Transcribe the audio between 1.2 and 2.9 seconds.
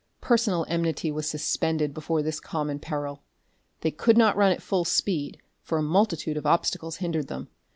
suspended before this common